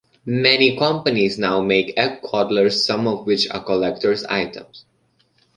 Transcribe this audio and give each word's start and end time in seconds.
Many 0.25 0.75
companies 0.79 1.37
now 1.37 1.61
make 1.61 1.93
egg 1.95 2.23
coddlers, 2.23 2.83
some 2.83 3.07
of 3.07 3.27
which 3.27 3.47
are 3.51 3.63
collectors' 3.63 4.23
items. 4.23 4.85